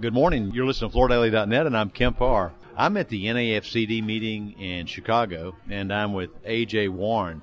Good 0.00 0.14
morning. 0.14 0.52
You're 0.54 0.64
listening 0.64 0.90
to 0.92 0.96
FloorDaily.net, 0.96 1.66
and 1.66 1.76
I'm 1.76 1.90
Kemp 1.90 2.20
Harr. 2.20 2.52
I'm 2.74 2.96
at 2.96 3.10
the 3.10 3.26
NAFCD 3.26 4.02
meeting 4.02 4.58
in 4.58 4.86
Chicago, 4.86 5.56
and 5.68 5.92
I'm 5.92 6.14
with 6.14 6.42
AJ 6.42 6.88
Warren, 6.88 7.42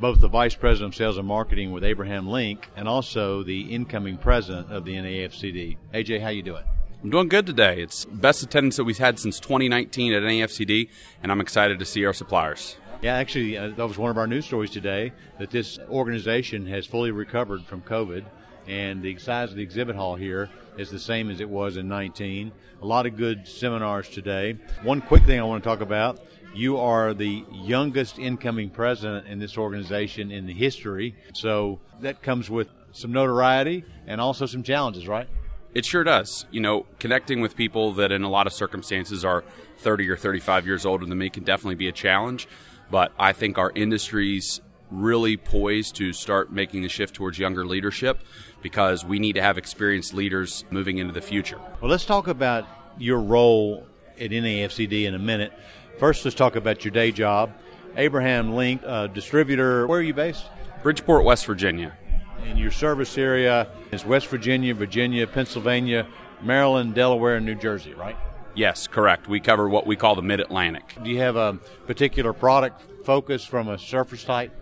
both 0.00 0.20
the 0.20 0.28
Vice 0.28 0.54
President 0.54 0.94
of 0.94 0.96
Sales 0.96 1.18
and 1.18 1.26
Marketing 1.26 1.72
with 1.72 1.82
Abraham 1.82 2.28
Linc, 2.28 2.70
and 2.76 2.86
also 2.86 3.42
the 3.42 3.74
incoming 3.74 4.18
President 4.18 4.70
of 4.70 4.84
the 4.84 4.94
NAFCD. 4.94 5.78
AJ, 5.92 6.20
how 6.20 6.28
you 6.28 6.44
doing? 6.44 6.62
I'm 7.02 7.10
doing 7.10 7.28
good 7.28 7.44
today. 7.44 7.82
It's 7.82 8.04
best 8.04 8.44
attendance 8.44 8.76
that 8.76 8.84
we've 8.84 8.98
had 8.98 9.18
since 9.18 9.40
2019 9.40 10.12
at 10.12 10.22
NAFCD, 10.22 10.88
and 11.24 11.32
I'm 11.32 11.40
excited 11.40 11.80
to 11.80 11.84
see 11.84 12.04
our 12.04 12.12
suppliers. 12.12 12.76
Yeah, 13.02 13.16
actually, 13.16 13.58
uh, 13.58 13.70
that 13.70 13.88
was 13.88 13.98
one 13.98 14.12
of 14.12 14.16
our 14.16 14.28
news 14.28 14.46
stories 14.46 14.70
today 14.70 15.10
that 15.40 15.50
this 15.50 15.80
organization 15.88 16.66
has 16.66 16.86
fully 16.86 17.10
recovered 17.10 17.64
from 17.64 17.82
COVID 17.82 18.26
and 18.68 19.02
the 19.02 19.18
size 19.18 19.50
of 19.50 19.56
the 19.56 19.62
exhibit 19.62 19.96
hall 19.96 20.14
here 20.14 20.48
is 20.80 20.90
the 20.90 20.98
same 20.98 21.30
as 21.30 21.40
it 21.40 21.48
was 21.48 21.76
in 21.76 21.86
19. 21.88 22.50
A 22.80 22.86
lot 22.86 23.04
of 23.04 23.16
good 23.16 23.46
seminars 23.46 24.08
today. 24.08 24.56
One 24.82 25.02
quick 25.02 25.24
thing 25.24 25.38
I 25.38 25.42
want 25.42 25.62
to 25.62 25.68
talk 25.68 25.82
about 25.82 26.20
you 26.52 26.78
are 26.78 27.14
the 27.14 27.44
youngest 27.52 28.18
incoming 28.18 28.70
president 28.70 29.28
in 29.28 29.38
this 29.38 29.56
organization 29.56 30.32
in 30.32 30.46
the 30.46 30.52
history, 30.52 31.14
so 31.32 31.78
that 32.00 32.22
comes 32.22 32.50
with 32.50 32.66
some 32.90 33.12
notoriety 33.12 33.84
and 34.08 34.20
also 34.20 34.46
some 34.46 34.64
challenges, 34.64 35.06
right? 35.06 35.28
It 35.74 35.84
sure 35.84 36.02
does. 36.02 36.46
You 36.50 36.60
know, 36.60 36.86
connecting 36.98 37.40
with 37.40 37.54
people 37.54 37.92
that 37.92 38.10
in 38.10 38.24
a 38.24 38.28
lot 38.28 38.48
of 38.48 38.52
circumstances 38.52 39.24
are 39.24 39.44
30 39.78 40.08
or 40.08 40.16
35 40.16 40.66
years 40.66 40.84
older 40.84 41.06
than 41.06 41.18
me 41.18 41.30
can 41.30 41.44
definitely 41.44 41.76
be 41.76 41.86
a 41.86 41.92
challenge. 41.92 42.48
But 42.90 43.12
I 43.16 43.32
think 43.32 43.56
our 43.56 43.70
industry's 43.76 44.60
really 44.90 45.36
poised 45.36 45.96
to 45.96 46.12
start 46.12 46.52
making 46.52 46.82
the 46.82 46.88
shift 46.88 47.14
towards 47.14 47.38
younger 47.38 47.66
leadership 47.66 48.20
because 48.62 49.04
we 49.04 49.18
need 49.18 49.34
to 49.34 49.42
have 49.42 49.58
experienced 49.58 50.14
leaders 50.14 50.64
moving 50.70 50.98
into 50.98 51.12
the 51.12 51.20
future. 51.20 51.58
Well, 51.80 51.90
let's 51.90 52.04
talk 52.04 52.28
about 52.28 52.66
your 52.98 53.20
role 53.20 53.86
at 54.18 54.30
NAFCD 54.30 55.04
in 55.04 55.14
a 55.14 55.18
minute. 55.18 55.52
First, 55.98 56.24
let's 56.24 56.34
talk 56.34 56.56
about 56.56 56.84
your 56.84 56.92
day 56.92 57.12
job. 57.12 57.52
Abraham 57.96 58.54
Linc, 58.54 58.82
uh, 58.86 59.08
distributor. 59.08 59.86
Where 59.86 60.00
are 60.00 60.02
you 60.02 60.14
based? 60.14 60.44
Bridgeport, 60.82 61.24
West 61.24 61.46
Virginia. 61.46 61.96
And 62.44 62.58
your 62.58 62.70
service 62.70 63.18
area 63.18 63.68
is 63.92 64.04
West 64.04 64.28
Virginia, 64.28 64.74
Virginia, 64.74 65.26
Pennsylvania, 65.26 66.06
Maryland, 66.42 66.94
Delaware, 66.94 67.36
and 67.36 67.44
New 67.44 67.54
Jersey, 67.54 67.92
right? 67.94 68.16
Yes, 68.54 68.86
correct. 68.86 69.28
We 69.28 69.40
cover 69.40 69.68
what 69.68 69.86
we 69.86 69.96
call 69.96 70.14
the 70.14 70.22
Mid 70.22 70.40
Atlantic. 70.40 70.96
Do 71.02 71.10
you 71.10 71.18
have 71.18 71.36
a 71.36 71.54
particular 71.86 72.32
product 72.32 72.82
focus 73.04 73.44
from 73.44 73.68
a 73.68 73.78
surface 73.78 74.24
type? 74.24 74.52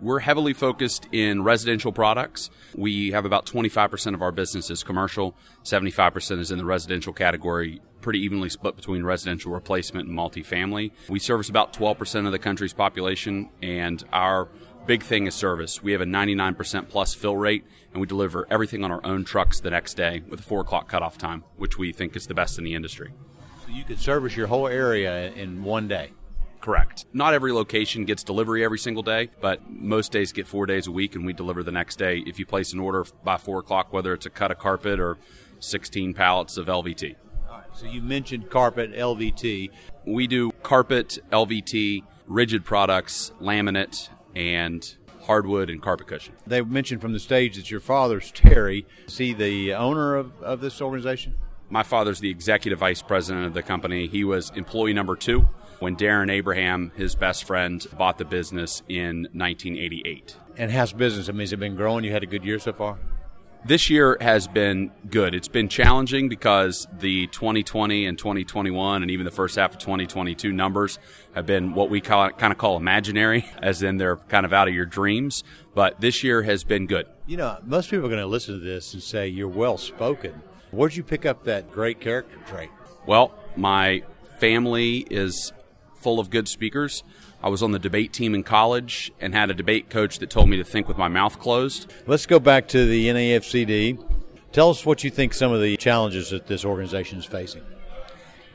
We're 0.00 0.20
heavily 0.20 0.52
focused 0.52 1.08
in 1.10 1.42
residential 1.42 1.90
products. 1.90 2.50
We 2.76 3.10
have 3.10 3.24
about 3.24 3.46
25% 3.46 4.14
of 4.14 4.22
our 4.22 4.30
business 4.30 4.70
is 4.70 4.84
commercial, 4.84 5.34
75% 5.64 6.38
is 6.38 6.52
in 6.52 6.58
the 6.58 6.64
residential 6.64 7.12
category, 7.12 7.80
pretty 8.00 8.20
evenly 8.20 8.48
split 8.48 8.76
between 8.76 9.02
residential 9.02 9.50
replacement 9.50 10.08
and 10.08 10.16
multifamily. 10.16 10.92
We 11.08 11.18
service 11.18 11.48
about 11.48 11.72
12% 11.72 12.26
of 12.26 12.32
the 12.32 12.38
country's 12.38 12.72
population, 12.72 13.48
and 13.60 14.04
our 14.12 14.48
big 14.86 15.02
thing 15.02 15.26
is 15.26 15.34
service. 15.34 15.82
We 15.82 15.90
have 15.92 16.00
a 16.00 16.06
99% 16.06 16.88
plus 16.88 17.14
fill 17.14 17.36
rate, 17.36 17.64
and 17.92 18.00
we 18.00 18.06
deliver 18.06 18.46
everything 18.50 18.84
on 18.84 18.92
our 18.92 19.04
own 19.04 19.24
trucks 19.24 19.58
the 19.58 19.70
next 19.70 19.94
day 19.94 20.22
with 20.28 20.38
a 20.40 20.44
4 20.44 20.60
o'clock 20.60 20.88
cutoff 20.88 21.18
time, 21.18 21.42
which 21.56 21.76
we 21.76 21.90
think 21.92 22.14
is 22.14 22.28
the 22.28 22.34
best 22.34 22.56
in 22.56 22.62
the 22.62 22.74
industry. 22.74 23.12
So 23.66 23.72
you 23.72 23.82
could 23.82 23.98
service 23.98 24.36
your 24.36 24.46
whole 24.46 24.68
area 24.68 25.32
in 25.32 25.64
one 25.64 25.88
day? 25.88 26.12
Correct. 26.60 27.06
Not 27.12 27.34
every 27.34 27.52
location 27.52 28.04
gets 28.04 28.22
delivery 28.22 28.64
every 28.64 28.78
single 28.78 29.02
day, 29.02 29.30
but 29.40 29.70
most 29.70 30.12
days 30.12 30.32
get 30.32 30.46
four 30.46 30.66
days 30.66 30.86
a 30.86 30.92
week, 30.92 31.14
and 31.14 31.24
we 31.24 31.32
deliver 31.32 31.62
the 31.62 31.72
next 31.72 31.96
day 31.96 32.18
if 32.26 32.38
you 32.38 32.46
place 32.46 32.72
an 32.72 32.80
order 32.80 33.04
by 33.22 33.36
four 33.36 33.58
o'clock, 33.60 33.92
whether 33.92 34.12
it's 34.12 34.26
a 34.26 34.30
cut 34.30 34.50
of 34.50 34.58
carpet 34.58 34.98
or 34.98 35.18
16 35.60 36.14
pallets 36.14 36.56
of 36.56 36.66
LVT. 36.66 37.16
All 37.48 37.58
right. 37.58 37.66
So 37.72 37.86
you 37.86 38.02
mentioned 38.02 38.50
carpet, 38.50 38.92
LVT. 38.92 39.70
We 40.04 40.26
do 40.26 40.52
carpet, 40.62 41.18
LVT, 41.30 42.02
rigid 42.26 42.64
products, 42.64 43.32
laminate, 43.40 44.08
and 44.34 44.96
hardwood 45.22 45.68
and 45.70 45.82
carpet 45.82 46.06
cushion. 46.06 46.34
They 46.46 46.62
mentioned 46.62 47.00
from 47.00 47.12
the 47.12 47.20
stage 47.20 47.56
that 47.56 47.70
your 47.70 47.80
father's 47.80 48.30
Terry. 48.32 48.86
Is 49.06 49.18
he 49.18 49.34
the 49.34 49.74
owner 49.74 50.16
of, 50.16 50.42
of 50.42 50.60
this 50.60 50.80
organization? 50.80 51.36
My 51.70 51.82
father's 51.82 52.20
the 52.20 52.30
executive 52.30 52.78
vice 52.78 53.02
president 53.02 53.44
of 53.44 53.52
the 53.52 53.62
company. 53.62 54.06
He 54.06 54.24
was 54.24 54.50
employee 54.54 54.94
number 54.94 55.16
two 55.16 55.46
when 55.80 55.96
Darren 55.96 56.30
Abraham, 56.30 56.92
his 56.96 57.14
best 57.14 57.44
friend, 57.44 57.86
bought 57.96 58.18
the 58.18 58.24
business 58.24 58.82
in 58.88 59.28
1988. 59.32 60.36
And 60.56 60.70
how's 60.70 60.92
business? 60.92 61.28
I 61.28 61.32
mean, 61.32 61.40
has 61.40 61.52
it 61.52 61.60
been 61.60 61.76
growing? 61.76 62.04
You 62.04 62.12
had 62.12 62.22
a 62.22 62.26
good 62.26 62.44
year 62.44 62.58
so 62.58 62.72
far? 62.72 62.98
This 63.64 63.90
year 63.90 64.16
has 64.20 64.46
been 64.46 64.92
good. 65.10 65.34
It's 65.34 65.48
been 65.48 65.68
challenging 65.68 66.28
because 66.28 66.86
the 67.00 67.26
2020 67.28 68.06
and 68.06 68.16
2021 68.16 69.02
and 69.02 69.10
even 69.10 69.24
the 69.24 69.32
first 69.32 69.56
half 69.56 69.72
of 69.72 69.78
2022 69.78 70.52
numbers 70.52 70.98
have 71.34 71.44
been 71.44 71.74
what 71.74 71.90
we 71.90 72.00
call, 72.00 72.30
kind 72.30 72.52
of 72.52 72.58
call 72.58 72.76
imaginary, 72.76 73.46
as 73.62 73.82
in 73.82 73.96
they're 73.96 74.16
kind 74.16 74.46
of 74.46 74.52
out 74.52 74.68
of 74.68 74.74
your 74.74 74.86
dreams. 74.86 75.42
But 75.74 76.00
this 76.00 76.22
year 76.22 76.42
has 76.42 76.62
been 76.62 76.86
good. 76.86 77.06
You 77.26 77.36
know, 77.36 77.58
most 77.64 77.90
people 77.90 78.06
are 78.06 78.08
going 78.08 78.20
to 78.20 78.26
listen 78.26 78.58
to 78.58 78.64
this 78.64 78.94
and 78.94 79.02
say 79.02 79.28
you're 79.28 79.48
well 79.48 79.76
spoken. 79.76 80.40
Where'd 80.70 80.94
you 80.94 81.02
pick 81.02 81.26
up 81.26 81.44
that 81.44 81.72
great 81.72 82.00
character 82.00 82.38
trait? 82.46 82.70
Well, 83.06 83.34
my 83.56 84.02
family 84.38 84.98
is 85.10 85.52
full 85.98 86.20
of 86.20 86.30
good 86.30 86.48
speakers. 86.48 87.02
I 87.42 87.48
was 87.48 87.62
on 87.62 87.72
the 87.72 87.78
debate 87.78 88.12
team 88.12 88.34
in 88.34 88.42
college 88.42 89.12
and 89.20 89.34
had 89.34 89.50
a 89.50 89.54
debate 89.54 89.90
coach 89.90 90.18
that 90.18 90.30
told 90.30 90.48
me 90.48 90.56
to 90.56 90.64
think 90.64 90.88
with 90.88 90.96
my 90.96 91.08
mouth 91.08 91.38
closed. 91.38 91.92
Let's 92.06 92.26
go 92.26 92.38
back 92.38 92.68
to 92.68 92.86
the 92.86 93.08
NAFCD. 93.08 94.04
Tell 94.52 94.70
us 94.70 94.86
what 94.86 95.04
you 95.04 95.10
think 95.10 95.34
some 95.34 95.52
of 95.52 95.60
the 95.60 95.76
challenges 95.76 96.30
that 96.30 96.46
this 96.46 96.64
organization 96.64 97.18
is 97.18 97.24
facing. 97.24 97.62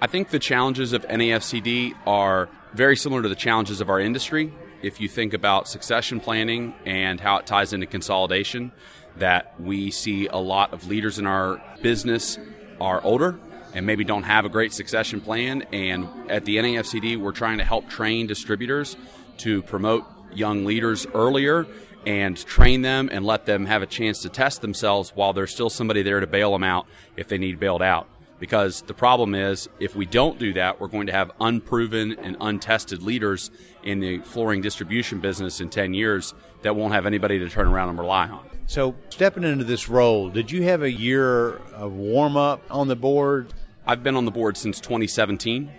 I 0.02 0.08
think 0.08 0.30
the 0.30 0.40
challenges 0.40 0.92
of 0.92 1.08
NAFCD 1.08 1.94
are 2.06 2.50
very 2.74 2.98
similar 2.98 3.22
to 3.22 3.30
the 3.30 3.36
challenges 3.36 3.80
of 3.80 3.90
our 3.90 4.00
industry. 4.00 4.52
If 4.82 5.00
you 5.00 5.08
think 5.08 5.34
about 5.34 5.70
succession 5.70 6.20
planning 6.20 6.74
and 6.86 7.22
how 7.22 7.38
it 7.38 7.46
ties 7.46 7.72
into 7.72 7.86
consolidation, 7.86 8.74
that 9.18 9.60
we 9.62 9.92
see 9.92 10.28
a 10.28 10.38
lot 10.38 10.74
of 10.74 10.88
leaders 10.88 11.20
in 11.20 11.28
our 11.28 11.62
business 11.82 12.38
are 12.82 13.02
older 13.04 13.40
and 13.74 13.86
maybe 13.86 14.04
don't 14.04 14.24
have 14.24 14.46
a 14.46 14.50
great 14.50 14.74
succession 14.74 15.22
plan. 15.22 15.64
And 15.74 16.08
at 16.30 16.46
the 16.46 16.58
NAFCD, 16.58 17.18
we're 17.18 17.32
trying 17.32 17.58
to 17.58 17.64
help 17.64 17.90
train 17.90 18.28
distributors 18.28 18.98
to 19.40 19.62
promote 19.64 20.06
young 20.34 20.66
leaders 20.66 21.06
earlier 21.14 21.68
and 22.06 22.38
train 22.38 22.82
them 22.82 23.10
and 23.12 23.26
let 23.26 23.46
them 23.46 23.66
have 23.66 23.82
a 23.82 23.86
chance 23.86 24.22
to 24.22 24.30
test 24.30 24.62
themselves 24.62 25.12
while 25.16 25.34
there's 25.34 25.52
still 25.52 25.70
somebody 25.70 26.02
there 26.02 26.20
to 26.20 26.28
bail 26.28 26.52
them 26.52 26.64
out 26.64 26.86
if 27.16 27.28
they 27.28 27.38
need 27.38 27.60
bailed 27.60 27.82
out. 27.82 28.08
Because 28.40 28.82
the 28.82 28.94
problem 28.94 29.36
is, 29.36 29.70
if 29.80 29.96
we 29.96 30.06
don't 30.06 30.38
do 30.38 30.52
that, 30.54 30.82
we're 30.82 30.90
going 30.90 31.08
to 31.08 31.14
have 31.14 31.32
unproven 31.40 32.12
and 32.14 32.36
untested 32.42 33.02
leaders 33.02 33.52
in 33.84 34.02
the 34.02 34.20
flooring 34.20 34.62
distribution 34.62 35.22
business 35.22 35.62
in 35.62 35.70
10 35.70 35.94
years 35.94 36.34
that 36.64 36.76
won't 36.76 36.94
have 36.94 37.06
anybody 37.06 37.40
to 37.40 37.50
turn 37.50 37.68
around 37.68 37.90
and 37.90 38.00
rely 38.00 38.28
on. 38.28 38.44
So, 38.66 38.96
stepping 39.10 39.44
into 39.44 39.64
this 39.64 39.88
role, 39.88 40.30
did 40.30 40.52
you 40.52 40.64
have 40.64 40.84
a 40.84 40.92
year 40.92 41.58
of 41.74 41.94
warm 41.94 42.36
up 42.36 42.62
on 42.70 42.88
the 42.88 42.96
board? 42.96 43.54
I've 43.86 44.02
been 44.02 44.16
on 44.16 44.24
the 44.24 44.32
board 44.32 44.56
since 44.56 44.80
2017. 44.80 45.70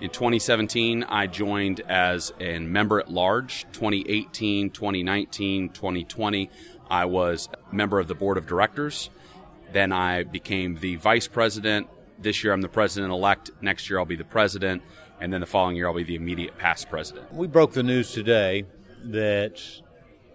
In 0.00 0.08
2017, 0.08 1.04
I 1.04 1.26
joined 1.26 1.80
as 1.80 2.32
a 2.40 2.58
member 2.58 2.98
at 3.00 3.10
large. 3.10 3.66
2018, 3.72 4.70
2019, 4.70 5.68
2020, 5.68 6.50
I 6.90 7.04
was 7.04 7.50
member 7.70 8.00
of 8.00 8.08
the 8.08 8.14
board 8.14 8.38
of 8.38 8.46
directors. 8.46 9.10
Then 9.72 9.92
I 9.92 10.22
became 10.22 10.76
the 10.76 10.96
vice 10.96 11.28
president. 11.28 11.88
This 12.18 12.42
year, 12.42 12.54
I'm 12.54 12.62
the 12.62 12.68
president 12.68 13.12
elect. 13.12 13.50
Next 13.60 13.90
year, 13.90 13.98
I'll 13.98 14.06
be 14.06 14.16
the 14.16 14.24
president. 14.24 14.82
And 15.20 15.30
then 15.30 15.42
the 15.42 15.46
following 15.46 15.76
year, 15.76 15.86
I'll 15.86 15.94
be 15.94 16.02
the 16.02 16.14
immediate 16.14 16.56
past 16.56 16.88
president. 16.88 17.30
We 17.30 17.46
broke 17.46 17.74
the 17.74 17.82
news 17.82 18.12
today 18.12 18.64
that 19.04 19.62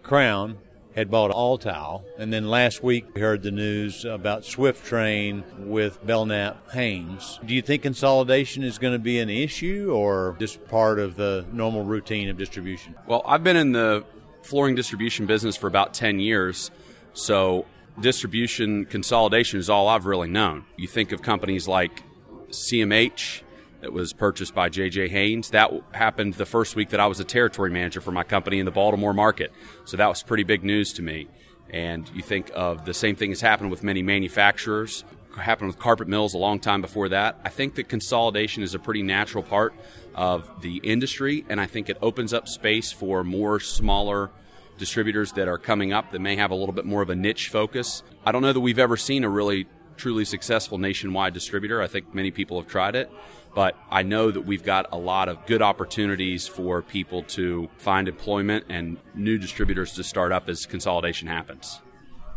Crown 0.03 0.59
had 0.95 1.11
bought 1.11 1.31
Altow. 1.31 2.03
And 2.17 2.31
then 2.31 2.47
last 2.49 2.81
week 2.81 3.05
we 3.13 3.21
heard 3.21 3.43
the 3.43 3.51
news 3.51 4.05
about 4.05 4.45
Swift 4.45 4.85
Train 4.85 5.43
with 5.57 6.03
Belknap 6.05 6.71
Haynes. 6.71 7.39
Do 7.45 7.53
you 7.53 7.61
think 7.61 7.83
consolidation 7.83 8.63
is 8.63 8.77
going 8.77 8.93
to 8.93 8.99
be 8.99 9.19
an 9.19 9.29
issue 9.29 9.91
or 9.93 10.37
just 10.39 10.65
part 10.67 10.99
of 10.99 11.15
the 11.17 11.45
normal 11.51 11.83
routine 11.83 12.29
of 12.29 12.37
distribution? 12.37 12.95
Well, 13.07 13.23
I've 13.25 13.43
been 13.43 13.57
in 13.57 13.73
the 13.73 14.05
flooring 14.41 14.75
distribution 14.75 15.25
business 15.25 15.57
for 15.57 15.67
about 15.67 15.93
10 15.93 16.19
years. 16.19 16.71
So 17.13 17.65
distribution 17.99 18.85
consolidation 18.85 19.59
is 19.59 19.69
all 19.69 19.87
I've 19.87 20.05
really 20.05 20.29
known. 20.29 20.65
You 20.77 20.87
think 20.87 21.11
of 21.11 21.21
companies 21.21 21.67
like 21.67 22.03
CMH, 22.49 23.41
that 23.85 23.93
was 23.93 24.13
purchased 24.13 24.55
by 24.55 24.67
J.J. 24.67 25.09
Haines. 25.09 25.51
That 25.51 25.71
happened 25.91 26.33
the 26.33 26.45
first 26.47 26.75
week 26.75 26.89
that 26.89 26.99
I 26.99 27.05
was 27.05 27.19
a 27.19 27.23
territory 27.23 27.69
manager 27.69 28.01
for 28.01 28.11
my 28.11 28.23
company 28.23 28.57
in 28.57 28.65
the 28.65 28.71
Baltimore 28.71 29.13
market. 29.13 29.51
So 29.85 29.95
that 29.97 30.07
was 30.07 30.23
pretty 30.23 30.41
big 30.41 30.63
news 30.63 30.91
to 30.93 31.03
me. 31.03 31.27
And 31.69 32.09
you 32.15 32.23
think 32.23 32.49
of 32.55 32.85
the 32.85 32.95
same 32.95 33.15
thing 33.15 33.29
has 33.29 33.41
happened 33.41 33.69
with 33.69 33.83
many 33.83 34.01
manufacturers, 34.01 35.05
happened 35.37 35.67
with 35.67 35.77
carpet 35.77 36.07
mills 36.07 36.33
a 36.33 36.39
long 36.39 36.59
time 36.59 36.81
before 36.81 37.09
that. 37.09 37.39
I 37.43 37.49
think 37.49 37.75
that 37.75 37.87
consolidation 37.87 38.63
is 38.63 38.73
a 38.73 38.79
pretty 38.79 39.03
natural 39.03 39.43
part 39.43 39.75
of 40.15 40.49
the 40.61 40.77
industry, 40.77 41.45
and 41.47 41.61
I 41.61 41.67
think 41.67 41.87
it 41.87 41.99
opens 42.01 42.33
up 42.33 42.47
space 42.47 42.91
for 42.91 43.23
more 43.23 43.59
smaller 43.59 44.31
distributors 44.79 45.33
that 45.33 45.47
are 45.47 45.59
coming 45.59 45.93
up 45.93 46.11
that 46.11 46.21
may 46.21 46.37
have 46.37 46.49
a 46.49 46.55
little 46.55 46.73
bit 46.73 46.85
more 46.85 47.03
of 47.03 47.11
a 47.11 47.15
niche 47.15 47.49
focus. 47.49 48.01
I 48.25 48.31
don't 48.31 48.41
know 48.41 48.51
that 48.51 48.61
we've 48.61 48.79
ever 48.79 48.97
seen 48.97 49.23
a 49.23 49.29
really 49.29 49.67
truly 49.97 50.25
successful 50.25 50.77
nationwide 50.77 51.33
distributor. 51.33 51.81
I 51.81 51.87
think 51.87 52.13
many 52.13 52.31
people 52.31 52.59
have 52.59 52.69
tried 52.69 52.95
it, 52.95 53.09
but 53.55 53.75
I 53.89 54.03
know 54.03 54.29
that 54.29 54.41
we've 54.41 54.63
got 54.63 54.87
a 54.91 54.97
lot 54.97 55.29
of 55.29 55.43
good 55.47 55.61
opportunities 55.61 56.45
for 56.45 56.81
people 56.81 57.23
to 57.23 57.69
find 57.77 58.07
employment 58.07 58.65
and 58.69 58.97
new 59.15 59.37
distributors 59.37 59.93
to 59.93 60.03
start 60.03 60.33
up 60.33 60.49
as 60.49 60.65
consolidation 60.65 61.29
happens. 61.29 61.79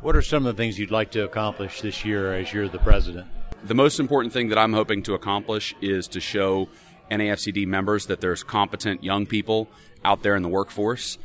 What 0.00 0.14
are 0.14 0.22
some 0.22 0.46
of 0.46 0.56
the 0.56 0.62
things 0.62 0.78
you'd 0.78 0.92
like 0.92 1.10
to 1.10 1.24
accomplish 1.24 1.80
this 1.80 2.04
year 2.04 2.32
as 2.32 2.52
you're 2.52 2.68
the 2.68 2.78
president? 2.78 3.26
The 3.64 3.74
most 3.74 3.98
important 3.98 4.32
thing 4.32 4.48
that 4.50 4.58
I'm 4.58 4.72
hoping 4.72 5.02
to 5.02 5.14
accomplish 5.14 5.74
is 5.82 6.06
to 6.08 6.20
show 6.20 6.68
NAFCD 7.10 7.66
members 7.66 8.06
that 8.06 8.20
there's 8.20 8.44
competent 8.44 9.02
young 9.02 9.26
people 9.26 9.68
out 10.04 10.22
there 10.22 10.36
in 10.36 10.44
the 10.44 10.48
workforce. 10.48 11.18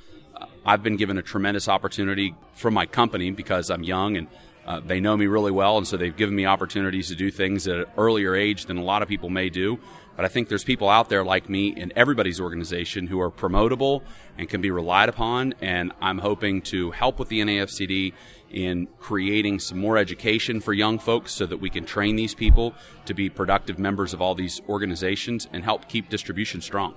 I've 0.65 0.81
been 0.81 0.97
given 0.97 1.19
a 1.19 1.21
tremendous 1.21 1.67
opportunity 1.67 2.33
from 2.55 2.73
my 2.73 2.87
company 2.87 3.29
because 3.29 3.69
I'm 3.69 3.83
young 3.83 4.17
and 4.17 4.27
uh, 4.65 4.79
they 4.79 4.99
know 4.99 5.17
me 5.17 5.27
really 5.27 5.51
well, 5.51 5.77
and 5.77 5.87
so 5.87 5.97
they've 5.97 6.15
given 6.15 6.35
me 6.35 6.45
opportunities 6.45 7.09
to 7.09 7.15
do 7.15 7.29
things 7.31 7.67
at 7.67 7.77
an 7.79 7.85
earlier 7.97 8.35
age 8.35 8.65
than 8.65 8.77
a 8.77 8.83
lot 8.83 9.01
of 9.01 9.07
people 9.07 9.29
may 9.29 9.49
do. 9.49 9.79
But 10.15 10.25
I 10.25 10.27
think 10.27 10.47
there's 10.47 10.63
people 10.63 10.89
out 10.89 11.09
there 11.09 11.23
like 11.23 11.49
me 11.49 11.69
in 11.69 11.91
everybody's 11.95 12.39
organization 12.39 13.07
who 13.07 13.19
are 13.19 13.31
promotable 13.31 14.03
and 14.37 14.47
can 14.47 14.61
be 14.61 14.69
relied 14.69 15.09
upon. 15.09 15.55
And 15.59 15.91
I'm 16.01 16.19
hoping 16.19 16.61
to 16.63 16.91
help 16.91 17.17
with 17.17 17.29
the 17.29 17.41
NAFCD 17.41 18.13
in 18.51 18.87
creating 18.99 19.59
some 19.59 19.79
more 19.79 19.97
education 19.97 20.61
for 20.61 20.71
young 20.71 20.99
folks 20.99 21.33
so 21.33 21.47
that 21.47 21.57
we 21.57 21.69
can 21.71 21.83
train 21.83 22.15
these 22.15 22.35
people 22.35 22.75
to 23.05 23.15
be 23.15 23.27
productive 23.27 23.79
members 23.79 24.13
of 24.13 24.21
all 24.21 24.35
these 24.35 24.61
organizations 24.69 25.47
and 25.51 25.63
help 25.63 25.89
keep 25.89 26.09
distribution 26.09 26.61
strong. 26.61 26.93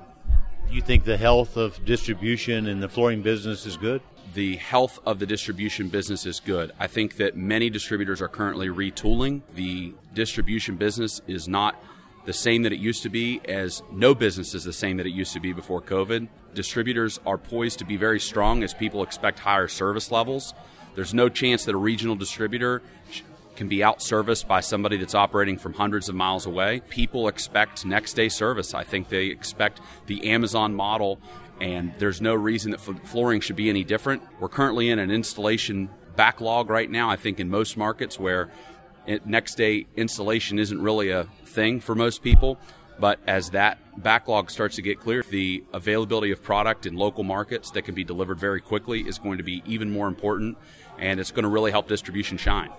You 0.70 0.82
think 0.82 1.04
the 1.04 1.16
health 1.16 1.56
of 1.56 1.84
distribution 1.84 2.66
and 2.66 2.82
the 2.82 2.88
flooring 2.88 3.22
business 3.22 3.64
is 3.64 3.76
good? 3.76 4.02
The 4.34 4.56
health 4.56 4.98
of 5.06 5.18
the 5.20 5.26
distribution 5.26 5.88
business 5.88 6.26
is 6.26 6.40
good. 6.40 6.72
I 6.78 6.86
think 6.86 7.16
that 7.16 7.36
many 7.36 7.70
distributors 7.70 8.20
are 8.20 8.28
currently 8.28 8.68
retooling. 8.68 9.42
The 9.54 9.94
distribution 10.12 10.76
business 10.76 11.22
is 11.26 11.48
not 11.48 11.82
the 12.26 12.32
same 12.32 12.62
that 12.64 12.72
it 12.72 12.80
used 12.80 13.04
to 13.04 13.08
be, 13.08 13.40
as 13.48 13.82
no 13.92 14.14
business 14.14 14.54
is 14.54 14.64
the 14.64 14.72
same 14.72 14.96
that 14.96 15.06
it 15.06 15.14
used 15.14 15.32
to 15.32 15.40
be 15.40 15.52
before 15.52 15.80
COVID. 15.80 16.28
Distributors 16.52 17.20
are 17.24 17.38
poised 17.38 17.78
to 17.78 17.84
be 17.84 17.96
very 17.96 18.18
strong 18.20 18.62
as 18.64 18.74
people 18.74 19.02
expect 19.02 19.38
higher 19.38 19.68
service 19.68 20.10
levels. 20.10 20.52
There's 20.96 21.14
no 21.14 21.28
chance 21.28 21.64
that 21.64 21.74
a 21.74 21.78
regional 21.78 22.16
distributor 22.16 22.82
can 23.56 23.68
be 23.68 23.78
outserviced 23.78 24.46
by 24.46 24.60
somebody 24.60 24.96
that's 24.96 25.14
operating 25.14 25.58
from 25.58 25.74
hundreds 25.74 26.08
of 26.08 26.14
miles 26.14 26.46
away. 26.46 26.82
People 26.88 27.26
expect 27.26 27.84
next 27.84 28.12
day 28.12 28.28
service. 28.28 28.74
I 28.74 28.84
think 28.84 29.08
they 29.08 29.26
expect 29.26 29.80
the 30.06 30.30
Amazon 30.30 30.74
model, 30.74 31.18
and 31.60 31.94
there's 31.98 32.20
no 32.20 32.34
reason 32.34 32.70
that 32.70 32.80
flooring 32.80 33.40
should 33.40 33.56
be 33.56 33.68
any 33.68 33.82
different. 33.82 34.22
We're 34.38 34.48
currently 34.48 34.90
in 34.90 34.98
an 34.98 35.10
installation 35.10 35.88
backlog 36.14 36.70
right 36.70 36.90
now, 36.90 37.10
I 37.10 37.16
think, 37.16 37.40
in 37.40 37.50
most 37.50 37.76
markets 37.76 38.20
where 38.20 38.50
next 39.24 39.54
day 39.54 39.86
installation 39.96 40.58
isn't 40.58 40.80
really 40.80 41.10
a 41.10 41.24
thing 41.44 41.80
for 41.80 41.94
most 41.94 42.22
people. 42.22 42.58
But 42.98 43.20
as 43.26 43.50
that 43.50 43.78
backlog 44.02 44.50
starts 44.50 44.76
to 44.76 44.82
get 44.82 45.00
clear, 45.00 45.22
the 45.22 45.62
availability 45.74 46.32
of 46.32 46.42
product 46.42 46.86
in 46.86 46.96
local 46.96 47.24
markets 47.24 47.70
that 47.72 47.82
can 47.82 47.94
be 47.94 48.04
delivered 48.04 48.40
very 48.40 48.60
quickly 48.60 49.02
is 49.02 49.18
going 49.18 49.36
to 49.36 49.44
be 49.44 49.62
even 49.66 49.90
more 49.90 50.08
important, 50.08 50.56
and 50.98 51.20
it's 51.20 51.30
going 51.30 51.42
to 51.42 51.48
really 51.50 51.70
help 51.70 51.88
distribution 51.88 52.38
shine. 52.38 52.70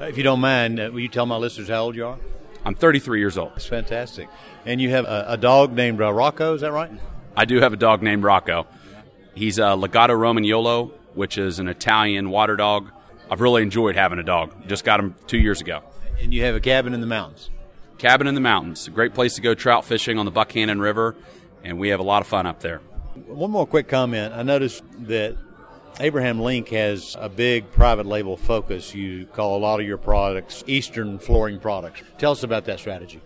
If 0.00 0.16
you 0.16 0.22
don't 0.22 0.40
mind, 0.40 0.80
uh, 0.80 0.88
will 0.90 1.00
you 1.00 1.08
tell 1.08 1.26
my 1.26 1.36
listeners 1.36 1.68
how 1.68 1.82
old 1.82 1.94
you 1.94 2.06
are? 2.06 2.18
I'm 2.64 2.74
33 2.74 3.20
years 3.20 3.36
old. 3.36 3.50
That's 3.50 3.66
fantastic. 3.66 4.28
And 4.64 4.80
you 4.80 4.90
have 4.90 5.04
a, 5.04 5.26
a 5.28 5.36
dog 5.36 5.74
named 5.74 6.00
uh, 6.00 6.10
Rocco, 6.10 6.54
is 6.54 6.62
that 6.62 6.72
right? 6.72 6.90
I 7.36 7.44
do 7.44 7.60
have 7.60 7.74
a 7.74 7.76
dog 7.76 8.02
named 8.02 8.24
Rocco. 8.24 8.66
He's 9.34 9.58
a 9.58 9.76
Lagotto 9.76 10.16
Romagnolo, 10.16 10.92
which 11.14 11.36
is 11.36 11.58
an 11.58 11.68
Italian 11.68 12.30
water 12.30 12.56
dog. 12.56 12.90
I've 13.30 13.42
really 13.42 13.62
enjoyed 13.62 13.94
having 13.94 14.18
a 14.18 14.22
dog. 14.22 14.66
Just 14.66 14.84
got 14.84 15.00
him 15.00 15.14
two 15.26 15.38
years 15.38 15.60
ago. 15.60 15.82
And 16.18 16.32
you 16.32 16.42
have 16.44 16.54
a 16.54 16.60
cabin 16.60 16.94
in 16.94 17.02
the 17.02 17.06
mountains? 17.06 17.50
Cabin 17.98 18.26
in 18.26 18.34
the 18.34 18.40
mountains. 18.40 18.88
A 18.88 18.90
great 18.90 19.12
place 19.12 19.34
to 19.34 19.42
go 19.42 19.52
trout 19.52 19.84
fishing 19.84 20.18
on 20.18 20.24
the 20.24 20.32
Buckhannon 20.32 20.80
River, 20.80 21.14
and 21.62 21.78
we 21.78 21.90
have 21.90 22.00
a 22.00 22.04
lot 22.04 22.22
of 22.22 22.26
fun 22.26 22.46
up 22.46 22.60
there. 22.60 22.78
One 23.26 23.50
more 23.50 23.66
quick 23.66 23.86
comment. 23.86 24.32
I 24.32 24.42
noticed 24.42 24.82
that 25.00 25.36
Abraham 25.98 26.40
Linc 26.40 26.68
has 26.68 27.16
a 27.18 27.28
big 27.28 27.70
private 27.72 28.06
label 28.06 28.36
focus. 28.36 28.94
You 28.94 29.26
call 29.26 29.58
a 29.58 29.60
lot 29.60 29.80
of 29.80 29.86
your 29.86 29.98
products 29.98 30.62
Eastern 30.66 31.18
flooring 31.18 31.58
products. 31.58 32.02
Tell 32.18 32.32
us 32.32 32.42
about 32.42 32.64
that 32.66 32.78
strategy. 32.78 33.20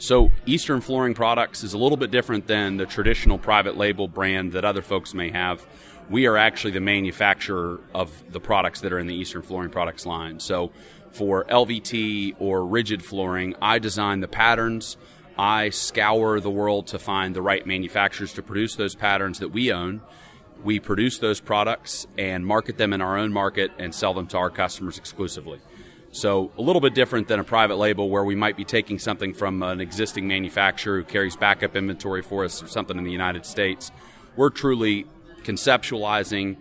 So, 0.00 0.30
Eastern 0.46 0.80
Flooring 0.80 1.14
Products 1.14 1.64
is 1.64 1.72
a 1.72 1.78
little 1.78 1.96
bit 1.96 2.12
different 2.12 2.46
than 2.46 2.76
the 2.76 2.86
traditional 2.86 3.36
private 3.36 3.76
label 3.76 4.06
brand 4.06 4.52
that 4.52 4.64
other 4.64 4.80
folks 4.80 5.12
may 5.12 5.30
have. 5.30 5.66
We 6.08 6.26
are 6.26 6.36
actually 6.36 6.70
the 6.70 6.80
manufacturer 6.80 7.80
of 7.92 8.22
the 8.30 8.38
products 8.38 8.80
that 8.82 8.92
are 8.92 8.98
in 9.00 9.08
the 9.08 9.14
Eastern 9.14 9.42
Flooring 9.42 9.70
Products 9.70 10.06
line. 10.06 10.38
So, 10.38 10.70
for 11.10 11.44
LVT 11.46 12.36
or 12.38 12.64
rigid 12.64 13.04
flooring, 13.04 13.56
I 13.60 13.80
design 13.80 14.20
the 14.20 14.28
patterns. 14.28 14.96
I 15.36 15.70
scour 15.70 16.38
the 16.38 16.50
world 16.50 16.86
to 16.88 16.98
find 16.98 17.34
the 17.34 17.42
right 17.42 17.66
manufacturers 17.66 18.32
to 18.34 18.42
produce 18.42 18.76
those 18.76 18.94
patterns 18.94 19.40
that 19.40 19.48
we 19.50 19.72
own. 19.72 20.00
We 20.64 20.80
produce 20.80 21.18
those 21.18 21.40
products 21.40 22.06
and 22.16 22.44
market 22.44 22.78
them 22.78 22.92
in 22.92 23.00
our 23.00 23.16
own 23.16 23.32
market 23.32 23.70
and 23.78 23.94
sell 23.94 24.14
them 24.14 24.26
to 24.28 24.38
our 24.38 24.50
customers 24.50 24.98
exclusively. 24.98 25.60
So, 26.10 26.50
a 26.56 26.62
little 26.62 26.80
bit 26.80 26.94
different 26.94 27.28
than 27.28 27.38
a 27.38 27.44
private 27.44 27.76
label 27.76 28.08
where 28.08 28.24
we 28.24 28.34
might 28.34 28.56
be 28.56 28.64
taking 28.64 28.98
something 28.98 29.34
from 29.34 29.62
an 29.62 29.80
existing 29.80 30.26
manufacturer 30.26 30.98
who 30.98 31.04
carries 31.04 31.36
backup 31.36 31.76
inventory 31.76 32.22
for 32.22 32.44
us 32.44 32.62
or 32.62 32.66
something 32.66 32.96
in 32.96 33.04
the 33.04 33.12
United 33.12 33.44
States. 33.44 33.92
We're 34.34 34.50
truly 34.50 35.06
conceptualizing, 35.42 36.56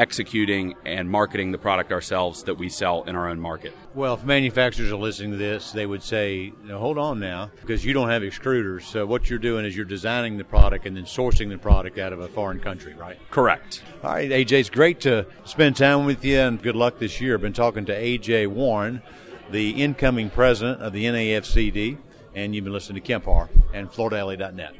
executing, 0.00 0.74
and 0.86 1.10
marketing 1.10 1.52
the 1.52 1.58
product 1.58 1.92
ourselves 1.92 2.42
that 2.44 2.54
we 2.54 2.70
sell 2.70 3.02
in 3.02 3.14
our 3.14 3.28
own 3.28 3.38
market. 3.38 3.76
Well, 3.94 4.14
if 4.14 4.24
manufacturers 4.24 4.90
are 4.90 4.96
listening 4.96 5.32
to 5.32 5.36
this, 5.36 5.72
they 5.72 5.84
would 5.84 6.02
say, 6.02 6.54
hold 6.70 6.96
on 6.96 7.20
now, 7.20 7.50
because 7.60 7.84
you 7.84 7.92
don't 7.92 8.08
have 8.08 8.22
extruders. 8.22 8.84
So 8.84 9.04
what 9.04 9.28
you're 9.28 9.38
doing 9.38 9.66
is 9.66 9.76
you're 9.76 9.84
designing 9.84 10.38
the 10.38 10.44
product 10.44 10.86
and 10.86 10.96
then 10.96 11.04
sourcing 11.04 11.50
the 11.50 11.58
product 11.58 11.98
out 11.98 12.14
of 12.14 12.20
a 12.20 12.28
foreign 12.28 12.60
country, 12.60 12.94
right? 12.94 13.18
Correct. 13.30 13.82
All 14.02 14.12
right, 14.12 14.30
AJ, 14.30 14.52
it's 14.52 14.70
great 14.70 15.00
to 15.00 15.26
spend 15.44 15.76
time 15.76 16.06
with 16.06 16.24
you 16.24 16.38
and 16.38 16.62
good 16.62 16.76
luck 16.76 16.98
this 16.98 17.20
year. 17.20 17.34
I've 17.34 17.42
been 17.42 17.52
talking 17.52 17.84
to 17.84 17.94
AJ 17.94 18.46
Warren, 18.46 19.02
the 19.50 19.82
incoming 19.82 20.30
president 20.30 20.80
of 20.80 20.94
the 20.94 21.04
NAFCD, 21.04 21.98
and 22.34 22.54
you've 22.54 22.64
been 22.64 22.72
listening 22.72 23.02
to 23.02 23.06
Kemp 23.06 23.26
Harr 23.26 23.50
and 23.74 23.90
FloorDaily.net. 23.90 24.74